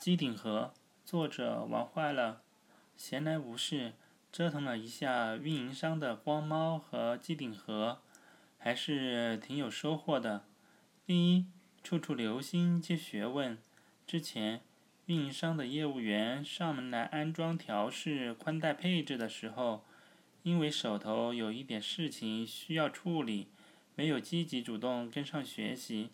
[0.00, 0.72] 机顶盒，
[1.04, 2.40] 作者玩坏了，
[2.96, 3.92] 闲来无事
[4.32, 8.00] 折腾了一下运营商的光猫和机顶盒，
[8.56, 10.46] 还是挺有收获的。
[11.04, 11.44] 第一，
[11.82, 13.58] 处处留心接学问。
[14.06, 14.62] 之前
[15.04, 19.84] 运营商的业务员上门来安装调试宽带配置的时候，
[20.42, 23.48] 因为手头有一点事情需要处理，
[23.94, 26.08] 没有积极主动跟上学习，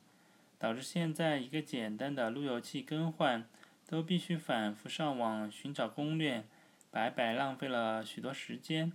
[0.59, 3.48] 导致现在一个简单的路由器更换。
[3.87, 6.44] 都必须反复上网寻找攻略，
[6.90, 8.93] 白白浪费了许多时间。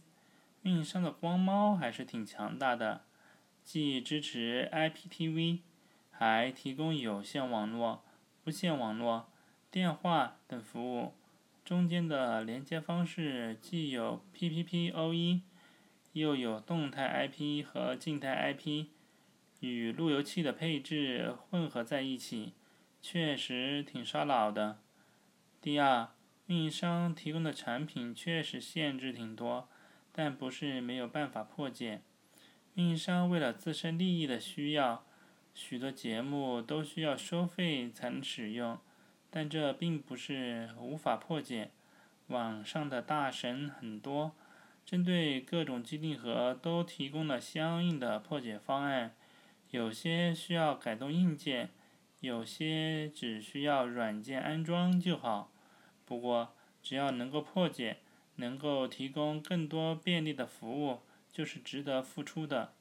[0.63, 3.05] 运营商的光猫还是挺强大的，
[3.63, 5.59] 既支持 IPTV，
[6.09, 8.03] 还提供有线网络、
[8.45, 9.29] 无线网络、
[9.71, 11.13] 电话等服务。
[11.63, 15.41] 中间的连接方式既有 PPPoE，
[16.13, 18.87] 又有动态 IP 和静态 IP，
[19.61, 22.53] 与路由器的配置混合在一起。
[23.01, 24.79] 确实挺烧脑的。
[25.59, 26.09] 第二，
[26.45, 29.67] 运营商提供的产品确实限制挺多，
[30.11, 32.01] 但不是没有办法破解。
[32.75, 35.03] 运营商为了自身利益的需要，
[35.53, 38.79] 许多节目都需要收费才能使用，
[39.29, 41.71] 但这并不是无法破解。
[42.27, 44.33] 网上的大神很多，
[44.85, 49.15] 针对各种机顶盒都提供了相应的破解方案，
[49.71, 51.71] 有些需要改动硬件。
[52.21, 55.51] 有些只需要软件安装就好，
[56.05, 57.97] 不过只要能够破解，
[58.35, 60.99] 能够提供更多便利的服务，
[61.31, 62.73] 就是值得付出的。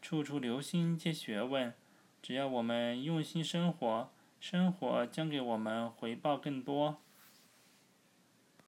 [0.00, 1.72] 处处留心皆学问，
[2.20, 4.10] 只要我们用心生活，
[4.40, 7.00] 生活将给我们回报更多。